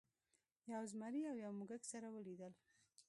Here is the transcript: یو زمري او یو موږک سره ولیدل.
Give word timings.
یو 0.73 0.83
زمري 0.91 1.21
او 1.29 1.35
یو 1.43 1.51
موږک 1.57 1.81
سره 1.91 2.07
ولیدل. 2.11 2.53